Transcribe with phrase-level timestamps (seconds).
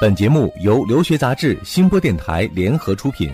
[0.00, 3.28] 本节目由留学杂志、新播电台联合出品。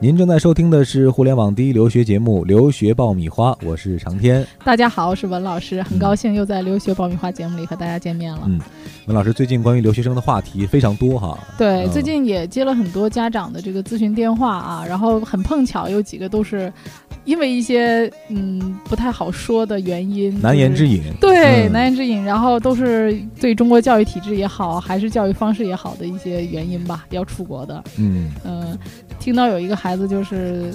[0.00, 4.44] 您正在收听的是互联网第一留学节目《留学爆米花》，我是长天。
[4.64, 8.42] 大家好，我是文老师，很高兴又在《留学爆米花》节目里和大家见面了。
[8.46, 8.60] 嗯，
[9.06, 11.38] 文老师最近关于留学生的话题非常多哈。
[11.56, 16.70] 对，嗯最近也接了很多家长的这个咨询电话啊，然后很碰巧有几个都是
[17.26, 21.02] 因为一些嗯不太好说的原因，难言之隐。
[21.20, 27.84] 对，嗯难言之隐，然后都是对中国教育体制也好，还是教育方式也好的一些原因吧，要出国的。
[27.98, 28.78] 嗯嗯，
[29.20, 30.72] 听到有一个孩子就是，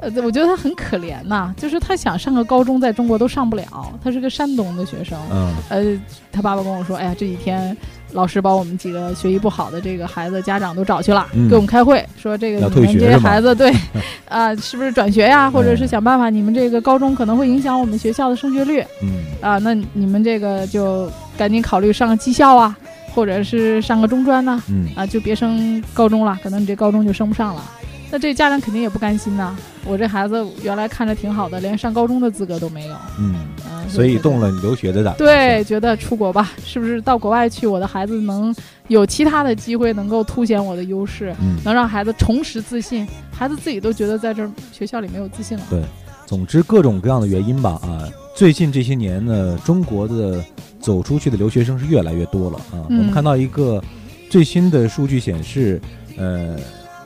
[0.00, 3.92] 呃，我觉得他很可怜呐、就是他想上个高中，在中国都上不了。
[4.02, 7.76] 他是个山东的学生，嗯呃，他爸爸跟我说，哎呀，这几天
[8.12, 11.48] 老师把我们几个学习不好的这个孩子家长都找去了，嗯。
[11.48, 13.72] 给我们开会，说这个你们这些孩子对，
[14.28, 15.88] 啊、是不是转学呀，或者是嗯。
[15.88, 18.82] 想办法，你们这个高中可能会影响我们学校的升学率。
[19.02, 19.24] 嗯。
[19.40, 22.76] 啊、那你们这个就赶紧考虑上个技校啊，
[23.14, 24.88] 或者是上个中专呐、嗯。
[24.96, 27.62] 啊，就别升高中了，可能你这高中就升不上了。
[28.10, 33.34] 那这家长肯定也不甘心呐，我这孩子原来看着挺好的，连上高中的资格都没有，嗯，
[33.66, 35.14] 嗯、所以动了你留学的胆。
[35.16, 38.54] 对，觉得出国吧，是不是到国外去，我的孩子能
[38.88, 45.64] 有其他的机会，能够凸显我的优势，嗯，能让孩子重拾自信，孩子自己都觉得在这儿学校里没有自信了。
[45.70, 45.82] 对
[46.26, 50.44] 总之各种各样的原因吧啊，最近这些年呢，中国的
[50.80, 52.84] 走出去的留学生是越来越多了啊。
[52.88, 53.82] 嗯我们看到一个
[54.28, 55.80] 最新的数据显示，
[56.16, 56.56] 呃。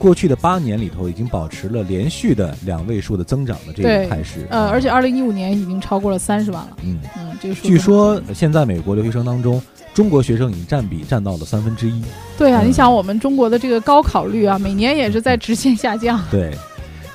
[0.03, 4.45] 过去的八年里头，已经保持了连续的两位数的增长的这个态势。
[4.49, 6.75] 呃，啊而且二零一五年已经超过了三十万了。
[6.83, 9.61] 嗯，嗯，这个数字据说现在美国留学生当中，
[9.93, 12.03] 中国学生已经占比占到了三分之一。
[12.37, 16.21] 对啊，嗯你想我们中国的这个高考率啊，每年也是在直线下降。
[16.29, 16.53] 对，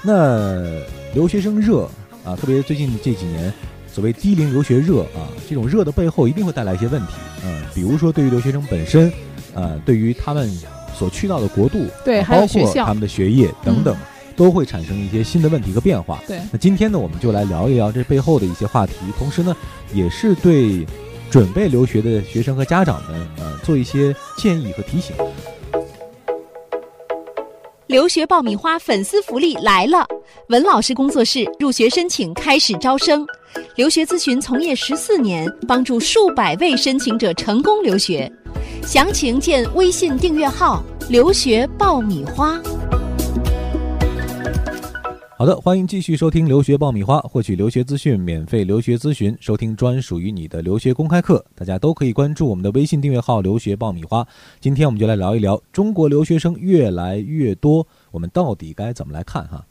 [0.02, 0.64] 那
[1.12, 1.82] 留学生热
[2.24, 3.52] 啊，特别最近这几年，
[3.86, 7.12] 所谓低龄留学热啊，这种热的背后一定会带来一些问题。
[7.44, 9.12] 嗯、比如说对于留学生本身，
[9.54, 10.50] 呃，对于他们
[10.98, 14.00] 所去到的国度，对啊包括他们的学业等等，嗯
[14.36, 16.22] 都会产生一些新的问题和变化。
[16.24, 19.56] 对，那今天呢，我们就来聊一聊这背后的一些话题，同时呢，
[19.92, 20.86] 也是对
[21.28, 25.16] 准备留学的学生和家长们，呃，做一些建议和提醒。
[27.88, 30.06] 留学爆米花粉丝福利来了！
[30.50, 33.26] 文老师工作室入学申请开始招生，
[33.76, 38.30] 留学咨询从业十四年，帮助数百位申请者成功留学。
[38.90, 40.82] 详情见微信订阅号
[41.12, 42.58] “留学爆米花”。
[45.36, 51.44] 好的，欢迎继续收听留学爆米花，获取留学资讯，免费留学咨询，收听专属于你的留学公开课。
[51.54, 54.26] 大家都可以关注我们的微信订阅号“留学爆米花”。
[54.58, 59.62] 今天我们就来聊一聊中国留学生越来越多，我们到底该怎么来看哈？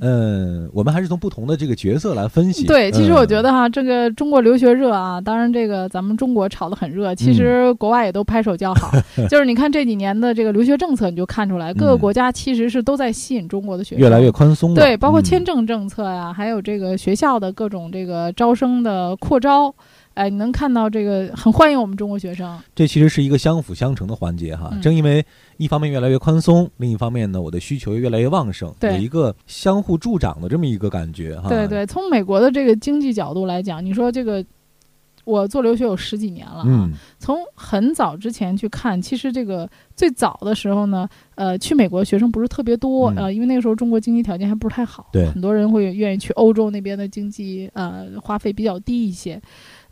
[0.00, 0.58] 嗯。
[0.58, 2.66] 嗯，我们还是从不同的这个角色来分析。
[2.66, 8.90] 对，其实我觉得，得哈，这个中国留学热啊，当然这个咱们中国炒得很热，其嗯实国外也都拍手叫好。
[9.28, 14.74] 就是你看这几年的这个留学政策，你就看出来，各个嗯国家其实是都在吸引中国的学生，越来越宽松。
[14.74, 19.74] 对，包括嗯签证政策呀、还有这个学校的各种这个招生的扩招。
[20.14, 24.70] 哎，你能看到这个很欢迎我们中国学生，这其实是一个相辅相成的环节哈。
[24.72, 25.24] 嗯正因为
[25.58, 31.48] 一方面越来越宽松，另一方面呢，我的需求越来越旺盛，对有一个相互助长的这么一个感觉哈。
[31.48, 34.44] 对对，从美国的这个经济角度来讲，你说这个，
[35.24, 49.42] 我做留学有十几年了、啊，嗯从很早之前去看，其实这个最早的时候呢，呃，去美国学生不是特别多，嗯呃，因为那个时候中国经济条件还不是太好，对很多人会愿意去欧洲那边的经济呃花费比较低一些。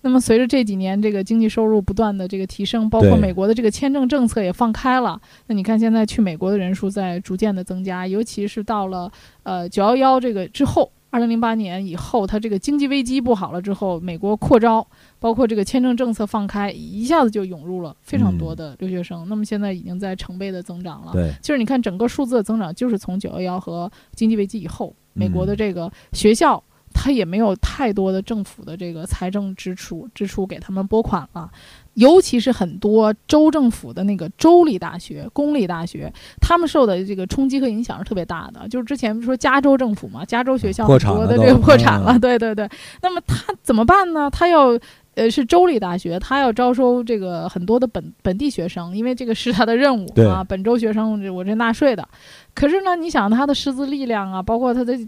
[0.06, 9.10] 那么随着这几年这个经济收入不断的这个提升，包括美国的这个签证政策也放开了，那你看现在去美国的人数在逐渐的增加，尤其是到了
[9.42, 10.92] 呃九幺幺这个之后。
[11.08, 14.86] 二零零八年以后，它这个经济危机不好了之后，美国扩招，
[15.18, 19.26] 包括这个签证政策放开，一下子就涌入了非常多的留学生。
[19.26, 21.12] 那么现在已经在成倍的增长了。
[21.12, 26.62] 对，就是你看整个数字的增长，就是从九幺幺和经济危机以后，美国的嗯这个学校。
[26.98, 31.50] 它也没有太多的政府的这个财政支出支出给他们拨款了，
[31.94, 36.10] 尤其是很多州政府的那个州立大学、公立大学，
[36.40, 38.66] 他们受的这个冲击和影响是特别大的。
[38.68, 42.68] 就是之前不是说加州政府嘛，加州学校很破产了都多的这个破产了，嗯对对对。
[43.02, 44.30] 那么他怎么办呢？
[44.30, 44.78] 他要
[45.14, 50.42] 呃是州立大学，他要招收这个很多的本本地学生，因为这个是他的任务啊。
[50.42, 52.06] 本州学生我这纳税的，
[52.54, 54.98] 可是呢，你想他的师资力量啊，包括他的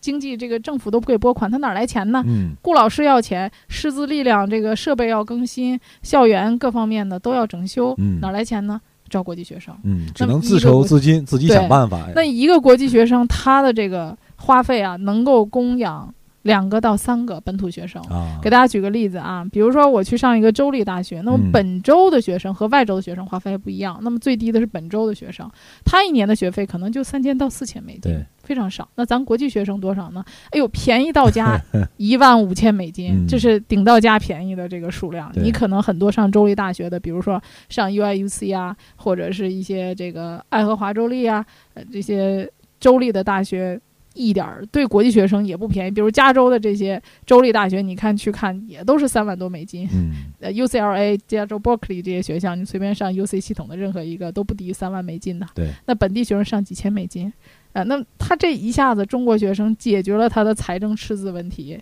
[0.00, 2.22] 经济，这个政府都不给拨款，他哪儿来钱呢？
[2.26, 8.80] 嗯，雇老师要钱，师资力量，这个设备要更新，校园各方面的都要整修，嗯哪儿来钱呢？
[9.08, 9.74] 招国际学生。
[9.84, 12.08] 嗯，只能自筹资金，自己想办法。
[12.14, 16.12] 那一个国际学生，他的这个花费啊，能够供养
[16.42, 18.02] 两个到三个本土学生。
[18.02, 23.98] 啊，给大家举个例子啊，比如说我去上一个州立大学，那么嗯本州的学生和外州的学生花费不一样。
[24.02, 25.50] 那么最低的是本州的学生，
[25.86, 28.88] 他一年的学费可能就三千到四千美金对，非常少。
[28.94, 30.24] 那咱国际学生多少呢？
[30.50, 31.60] 哎呦，便宜到家
[31.98, 35.30] 一万五千美金，嗯这是顶到家便宜的这个数量。
[35.32, 42.50] 对你可能很多上州立大学的，比如说上 UIUC 啊，或者是一些这个爱荷华州立啊，呃这些
[42.80, 43.78] 州立的大学。
[44.14, 49.88] 一点儿对国际学生也不便宜，比如加州的这些州立大学，你看去看也都是三万多美金。
[49.92, 50.10] 嗯，
[50.40, 55.46] 呃，UCLA、加州 Berkeley 这些学校，你随便上 UC 系统的任何一个都不低于三万美金的。
[55.54, 57.32] 对，那本地学生上几千美金，
[57.78, 61.78] 呃，那他这一下子中国学生解决了他的财政赤字问题，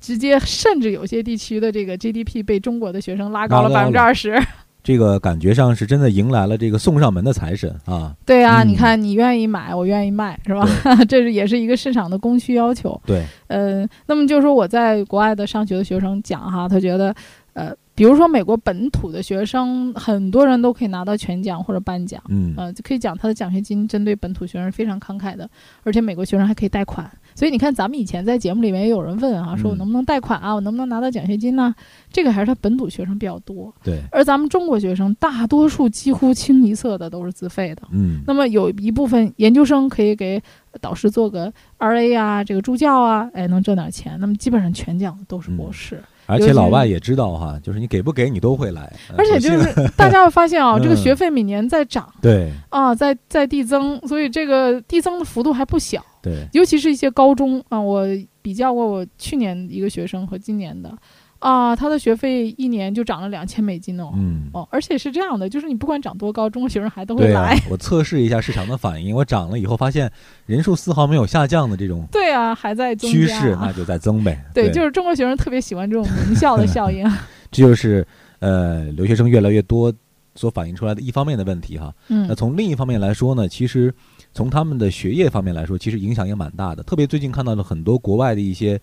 [0.00, 4.40] 直接甚至有些地区的这个 GDP 被中国的学生拉高了百分之二十。
[4.82, 10.66] 这个感觉上是真的迎来了这个送上门的财神啊，对啊，嗯你看你愿意买，我愿意卖，是吧？
[11.06, 12.98] 这是也是一个市场的供需要求。
[13.04, 17.14] 对，呃，那么就是说我在国外的上学的学生讲哈，他觉得，
[17.52, 25.46] 呃，比如说美国本土的学生，很多人都可以拿到全奖或者颁奖，嗯，呃，就可以讲他的奖学金针对本土学生非常慷慨的，
[25.82, 27.10] 而且美国学生还可以贷款。
[27.34, 31.74] 所以你看，咱们以前在节目里面也有人问啊，说我嗯能不能贷款啊，我能不能拿到奖学金呢？
[32.10, 37.82] 这个还是他本土学生比较多，对，而咱们中国学生大多数几乎清一色的都是自费的。
[37.92, 40.42] 嗯，那么有一部分研究生可以给
[40.80, 44.16] 导师做个 RA 啊，这个助教啊，哎，能挣点钱。
[44.18, 56.04] 那么基本上全奖的都是博士，而且老外也知道哈，就是你给不给你都会来，呃而且就是大家会发现啊，嗯 这个学费每年在涨对啊，在在递增，所以这个递增的幅度还不小。
[56.22, 58.06] 对，尤其是一些高中啊，我
[58.42, 60.92] 比较过我去年一个学生和今年的，
[61.40, 64.12] 啊，他的学费一年就涨了两千美金哦。
[64.14, 64.48] 嗯。
[64.52, 70.10] 哦，而且是这样的，就是你不管涨多高，中国学生还都会来。，我测试一下市场的反应，我涨了以后发现
[70.46, 74.44] 人数丝毫没有下降的这种对啊，还在增加趋势，那就在增呗。
[74.54, 77.04] 对，就是中国学生特别喜欢这种名校的效应。
[77.50, 78.06] 这就是
[78.38, 79.92] 呃留学生越来越多
[80.34, 81.92] 所反映出来的一方面的问题哈。
[82.08, 83.92] 嗯那嗯从另一方面来说呢，其实
[84.32, 86.82] 从他们的学业方面来说，其实影响也蛮大的。
[86.82, 88.80] 特别最近看到了很多国外的一些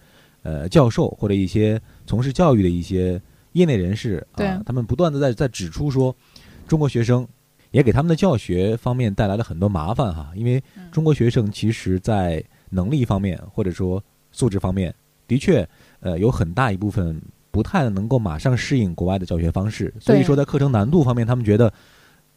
[0.47, 3.21] 呃教授或者一些从事教育的一些
[3.51, 6.15] 业内人士啊，他们不断的在在指出说，
[6.67, 7.27] 中国学生
[7.71, 10.31] 也给他们的教学方面带来了很多麻烦哈。
[10.33, 14.01] 因为嗯中国学生其实在能力方面或者说
[14.31, 14.95] 素质方面，
[15.27, 15.67] 的确
[15.99, 17.21] 呃有很大一部分
[17.51, 21.71] 不太能够马上适应国外的教学方式，所以说在课程难度方面，他们觉得。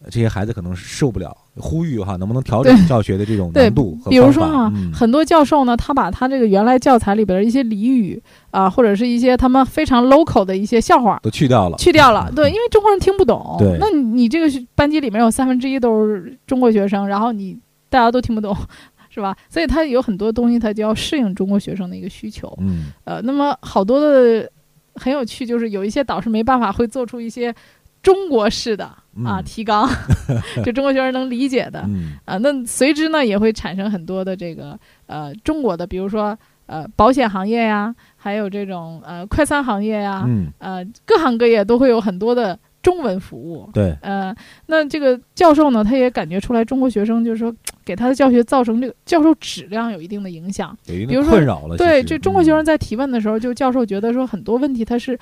[0.02, 12.30] 呃这些孩子可能是受不了，呼吁哈，能不能调整教学的这种难度和比如说啊，嗯很多教授呢，他把他这个原来教材里边的一些俚语啊，或者是一些他们非常 local 的一些笑话都去掉了，去掉了。
[12.34, 13.56] 对，因为中国人听不懂。
[13.58, 17.58] 对那你你这个班级里面有三分之一都是中国学生，然后你
[17.88, 18.56] 大家都听不懂。
[19.12, 19.36] 是吧？
[19.48, 22.56] 所以他有很多东西，他就要适应中国学生的一个需求。
[22.60, 24.48] 嗯呃，那么好多的
[24.94, 27.52] 很有趣，就是有一些导师没办法会做出一些
[28.02, 29.88] 中国式的啊嗯提纲，
[30.64, 32.36] 就中国学生能理解的嗯啊。
[32.38, 36.36] 那随之呢也会产生很多的这个呃中国的，比如说
[36.66, 43.68] 呃保险行业呀，还有这种呃快餐行业呀，嗯，呃各行各业都会有很多的中文服务。
[43.74, 44.34] 对，呃，
[44.66, 47.54] 那这个教授呢，他也感觉出来，中国学生就是说，
[47.84, 50.74] 给他的教学造成这个教授质量有一定的影响。
[50.86, 51.76] 有一定比如说困扰了。
[51.76, 55.18] 对，其实这中国学生嗯在提问的时候，就教授觉得说很多问题他是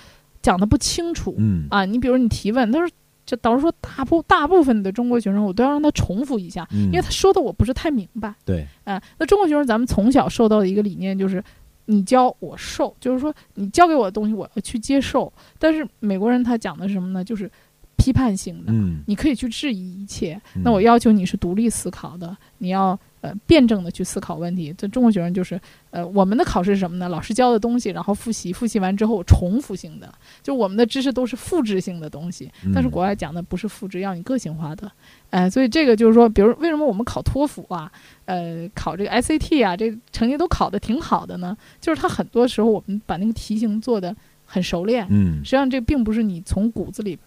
[0.48, 1.84] 讲的不清楚、嗯啊。
[1.84, 2.90] 你比如你提问，他说
[3.26, 8.34] 就导师说大部大部分的中国学生我都要让他重复一下，嗯，因为他说的我不是太明白。
[8.44, 11.44] 对啊、那中国学生咱们从小受到的一个理念就是。
[11.90, 15.32] 你教我受，就是说你教给我的东西我要去接受。
[15.58, 17.24] 但是美国人他讲的是什么呢？
[17.24, 17.50] 就是
[17.96, 24.75] 批判性的，嗯，你可以去质疑一切，嗯那我要求你是独立思考的，你要呃辩证的去思考问题。
[24.77, 25.60] 这中国学生就是
[25.91, 27.08] 呃，我们的考试是什么呢？
[27.08, 32.51] 老师教的东西，然后复习，复习完之后重复性的，就我们的知识都是复制性的东西。
[32.75, 34.91] 但是嗯国外讲的不是复制，要你个性化的。
[35.31, 37.91] 哎、所以这个就是说，比如为什么我们考托福啊，
[38.25, 41.56] 呃，考这个 SAT 啊，这成绩都考得挺好的呢？
[41.81, 44.15] 就是它很多时候我们把那个题型做的
[44.46, 47.19] 很熟练，嗯实际上这并不是你从骨子里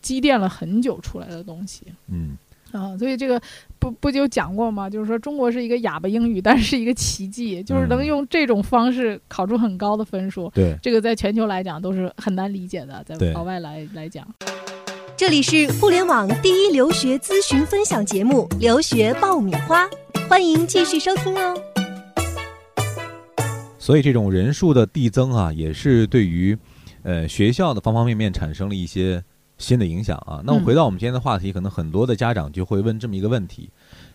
[0.00, 2.36] 积淀了很久出来的东西嗯
[2.72, 3.40] 啊，所以这个
[3.78, 4.90] 不不就讲过吗？
[4.90, 14.26] 就是说中国是一个哑巴英语，但是是一个奇迹，就是能嗯用这种方式考出很高的分数，对，这个在全球来讲都是很难理解的，在对老外来来讲。
[15.14, 19.84] 这里是互联网第一留学咨询分享节目《留学爆米花》，
[20.28, 21.54] 欢迎继续收听哦。
[23.78, 26.56] 所以这种人数的递增啊，也是对于
[27.02, 29.22] 呃学校的方方面面产生了一些
[29.62, 30.42] 新的影响啊。
[30.44, 33.70] 那么嗯回到我们今天的话题，可能很多的家长就会问这么一个问题：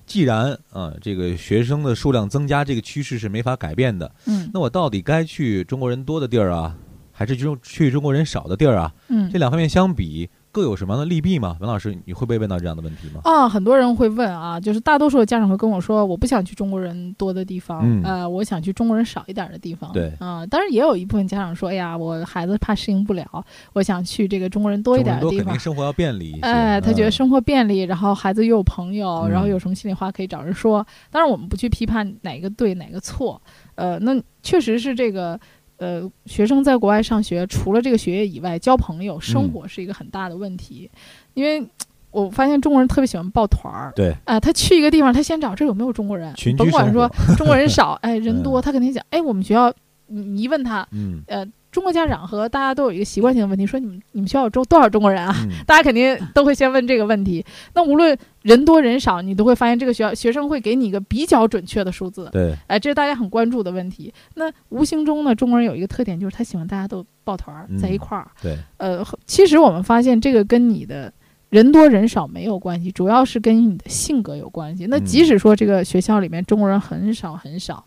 [0.06, 6.76] 既然啊这个学生的数量增加这个趋势是没法改变的，嗯那我到底该去中国人多的地儿啊，
[7.12, 8.94] 还是去去中国人少的地儿啊？
[9.08, 11.56] 嗯这两方面相比，各有什么样的利弊吗？
[11.60, 13.22] 文老师，你会不会问到这样的问题吗？
[13.24, 19.92] 啊，很多人会问啊，就是大多数的家长会跟我说，我不想去中国人多的地方，嗯呃，我想去中国人少一点的地方。
[19.94, 25.60] 对啊，当然也有一部分家长说，哎呀，我孩子怕适应不了，我想去这个中国人多一点的地方多肯定。
[25.60, 26.40] 生活要便利。
[26.42, 30.84] 哎，他觉得嗯生活便利，然后孩子又有朋友，嗯然后有什么心里话可以找人说。
[31.12, 33.40] 当然，我们不去批判哪个对哪个错，
[33.76, 35.40] 呃，那确实是这个，
[35.78, 39.52] 呃，学生在国外上学，除了这个学业以外，交朋友、生嗯。
[39.52, 40.90] 活是一个很大的问题，
[41.34, 41.64] 因为
[42.12, 43.94] 我发现中国人特别喜欢抱团儿。
[43.96, 47.08] 对，啊、他去一个地方，他先找这有没有中国人，甭管说
[47.38, 48.62] 中国人 少，哎，人多，嗯。
[48.62, 49.72] 他肯定想，哎，我们学校，
[50.08, 51.22] 你你一问他，嗯。
[51.28, 51.46] 呃，
[51.78, 55.32] 中国家长和大家都有一个习惯性的问题，说你们你们学校有多多少中国人啊？
[55.44, 57.46] 嗯， 大家肯定都会先问这个问题。
[57.76, 62.28] 那无论人多人少，你都会发现这个学校学生会给你一个比较准确的数字。
[62.32, 64.12] 对，哎，这是大家很关注的问题。
[64.34, 68.28] 那无形中呢，中国人有一个特点，就是他喜欢大家都抱团儿嗯在一块儿。
[68.42, 71.14] 对，呃，其实我们发现这个跟你的
[71.50, 74.88] 人多人少没有关系，主要是跟你的性格有关系。
[74.88, 77.86] 那嗯即使说这个学校里面中国人很少很少，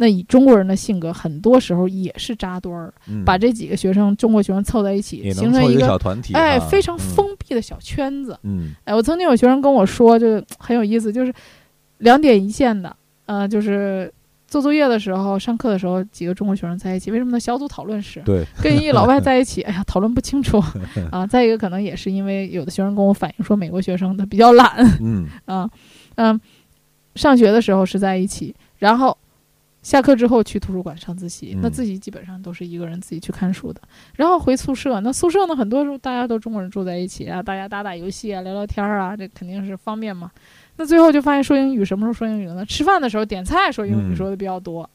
[0.00, 8.38] 那以中国人的性格，很多时候也是扎堆儿，嗯把这几个学生中国学生凑在一起，形成一个小团体，哎哈非常嗯封闭的小圈子。
[8.44, 11.34] 嗯哎，我曾经有学生跟我说，就很有意思，就是
[11.98, 12.94] 两点一线的，
[13.26, 14.12] 呃，就是
[14.46, 17.40] 做作业的时候、上课的时候，几个中国学生在一起，为什么呢？
[17.40, 20.62] 小组讨论时对，跟一老外 在一起，哎呀，讨论不清楚
[21.10, 21.26] 啊。
[21.26, 25.68] 再一个，可能也是因为有的学生跟我反映说，美国学生他比较懒嗯 啊，
[26.14, 26.40] 嗯，
[27.16, 29.18] 上学的时候是在一起，然后。
[29.82, 33.80] 下课之后去图书馆上自习，那嗯自习基本上都是一个人自己去看书的。
[34.16, 40.30] 然后回宿舍，那宿舍呢，很多时候大家都中国人住在一起啊，大家打打游戏啊，聊聊天儿啊，这肯定是方便嘛。
[40.76, 42.64] 那最后就发现说英语什么时候说英语呢？
[42.64, 44.88] 吃饭的时候点菜说英语嗯说的比较多。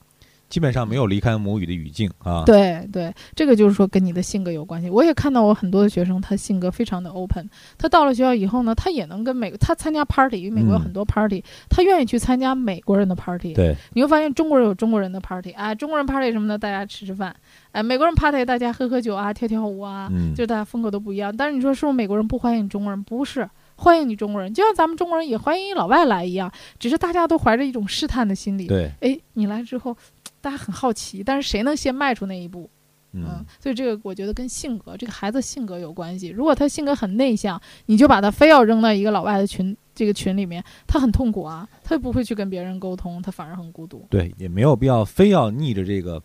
[0.53, 2.43] 基本上没有离开母语的语境啊。
[2.45, 4.87] 对对，这个就是说跟你的性格有关系。
[4.87, 13.51] 我也看到我很多的学生，他性格非常的 open，他到了学校以后呢，他也能跟美他参加 party，因为美国有嗯很多 party，、他愿意去参加美国人的 party。
[13.55, 17.35] 对，你会发现中国人有中国人的 party，哎，中国人 party 什么的，大家吃吃饭，
[17.71, 21.35] 哎，美国人 party 大家喝喝酒啊，跳跳舞啊，嗯，就大家风格都不一样。
[21.35, 23.01] 但是你说是不是美国人不欢迎中国人？
[23.01, 28.67] 不是，欢迎你中国人，就像咱们中国人也欢迎老外来一样，只是大家都怀着一种试探的心理。
[28.67, 29.97] 对，哎，你来之后，
[30.43, 32.69] 大家很好奇，但是谁能先迈出那一步？
[33.13, 36.27] 嗯，所以这个我觉得跟性格，这个孩子性格有关系。
[36.27, 44.05] 如果他性格很内向，你就把他非要扔到一个老外的群这个群里面，他很痛苦啊，他不会去跟别人沟通，他反而很孤独。
[44.09, 46.21] 对，也没有必要非要逆着这个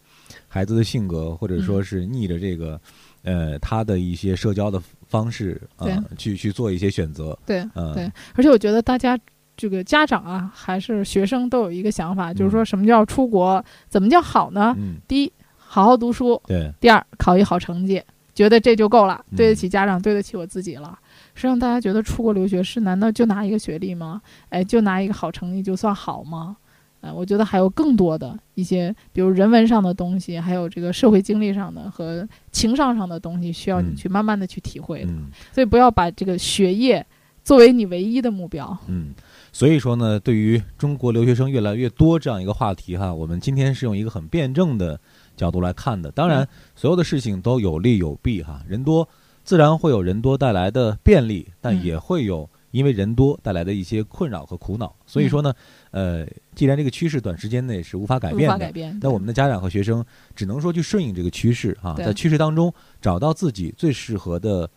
[0.49, 2.81] 孩子的性格，或者嗯说是逆着这个
[3.23, 7.39] 呃他的一些社交的方式啊对，去去做一些选择。
[7.47, 9.17] 对嗯，对，而且我觉得大家。
[9.59, 13.62] 这个家长啊，还是学生都有一个想法，就是说嗯什么叫出国？
[13.88, 14.73] 怎么叫好呢？
[14.79, 18.00] 嗯，第一，好好读书；对，第二，考一好成绩，
[18.33, 20.97] 觉得这就够了，嗯对得起家长，对得起我自己了。
[21.35, 24.23] 实际上，大家觉得出国留学是难道就拿一个学历吗？
[24.50, 26.57] 哎，就拿一个好成绩就算好吗？
[27.00, 35.11] 呃，我觉得还有更多的一些，比如人文上的东西，还有这个社会经历上的和情商上的东西，需要你嗯去慢慢的去体会的。
[35.11, 37.05] 嗯所以不要把这个学业
[37.49, 38.76] 作为你唯一的目标。
[38.88, 39.14] 嗯。
[39.50, 45.00] 所以说呢，对于中国留学生越来越多这样一个话题哈，我们今天是用一个很辩证的
[45.35, 46.11] 角度来看的。
[46.11, 49.09] 当然嗯，所有的事情都有利有弊哈，人多
[49.43, 54.95] 自然会有人多带来的便利，但嗯也会有因为人多带来的一些困扰和苦恼。
[55.07, 55.52] 所以说呢，
[55.90, 58.97] 呃，既然这个趋势短时间内是无法改变的改，变。
[59.02, 60.05] 那我们的家长和学生
[60.37, 64.69] 只能说去顺应这个趋势啊，在趋势当中找到自己最适合的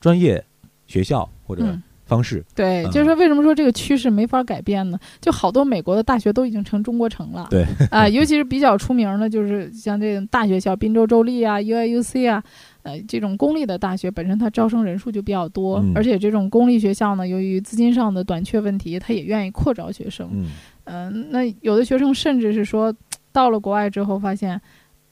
[0.00, 0.44] 专业、
[0.88, 2.44] 学校或者嗯，方式。
[2.54, 4.98] 对，嗯就是说为什么说这个趋势没法改变呢？
[5.20, 7.46] 就好多美国的大学都已经成中国城了。
[7.48, 12.42] 对啊、 尤其是比较出名的，就是像这种大学校，宾州州立啊、UIUC 啊，
[12.82, 20.28] 呃，这种公立的大学本身它招生人数就比较多，嗯而且这种公立学校呢，由于资金上的短缺问题，它也愿意扩招学生。
[20.32, 20.46] 嗯
[20.84, 22.92] 嗯、那有的学生甚至是说，
[23.32, 24.60] 到了国外之后发现。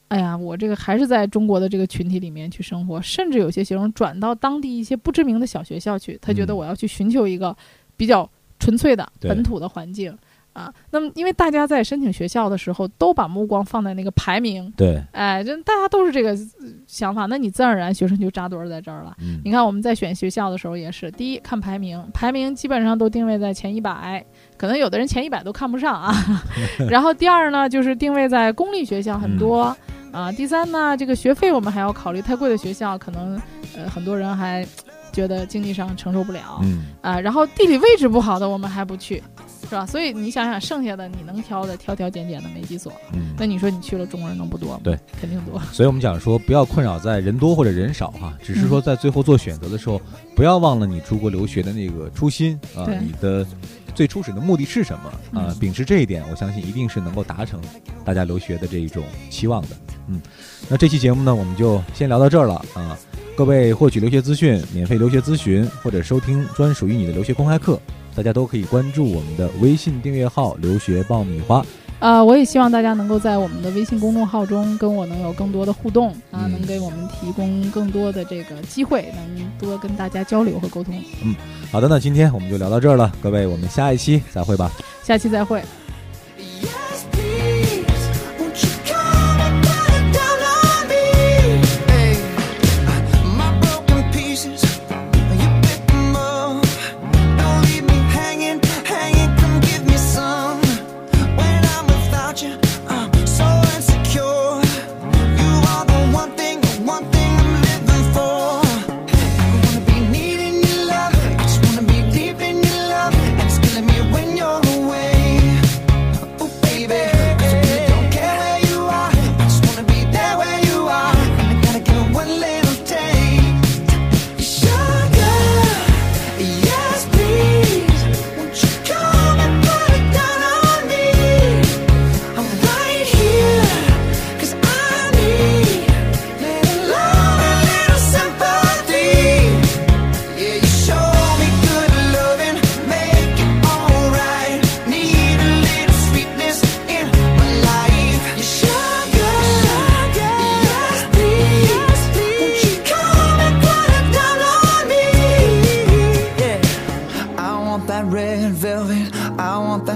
[0.09, 7.55] 哎呀，我这个还是在中国的这个群体里面去生活，甚至有些学生转到当地一些不知名的小学校去，他觉得嗯我要去寻求一个
[7.95, 8.27] 比较
[8.59, 10.17] 纯粹的本土的环境
[10.53, 10.73] 啊。
[10.89, 19.15] 那么，因为大家在申请学校的时候都把目光放在那个排名，对，哎，就大家都是这个呃想法，那你自然而然学生就扎堆儿在这儿了。
[19.19, 24.25] 嗯你看我们在选学校的时候也是，第一看排名，排名基本上都定位在前一百，
[24.57, 26.11] 可能有的人前一百都看不上啊。
[26.89, 29.77] 然后第二呢，就是定位在公立学校很多。
[30.11, 33.41] 啊，第三呢，这个学费我们还要考虑，太贵的学校可能，
[33.75, 34.65] 呃，很多人还
[35.11, 39.21] 觉得经济上承受不了，嗯啊，然后地理位置不好的我们还不去，
[39.69, 39.85] 是吧？
[39.85, 42.91] 所以你想想，剩下的你能挑的，挑挑拣拣的没几所。
[43.13, 44.79] 嗯，那你说你去了，中国人能不多吗？
[44.83, 45.61] 对，肯定多。
[45.71, 50.01] 所以我们讲说，不要困扰在人多或者人少哈，只是说在最后做选择的时候，
[50.35, 53.45] 不要忘了你出国留学的那个初心啊，你的
[53.93, 55.47] 最初始的目的是什么啊？
[55.49, 57.61] 嗯秉持这一点，我相信一定是能够达成
[58.03, 59.69] 大家留学的这一种期望的。
[60.09, 60.19] 嗯，
[60.67, 62.97] 那这期节目呢，我们就先聊到这儿了啊。
[63.35, 67.79] 各位获取留学资讯、免费留学咨询或者收听专属于你的留学公开课，
[68.15, 71.65] 大家都可以关注我们的微信订阅号“留学爆米花”。
[71.99, 80.93] 呃，我也希望大家能够在我们的微信公众号中跟我能有更多的互动啊，嗯能给我们提供更多的这个机会，能多跟大家交流和沟通。
[81.23, 81.35] 嗯
[81.71, 84.71] 好的，那今天我们就聊到这儿了，各位，我们下一期再会吧。
[85.03, 85.61] 下期再会。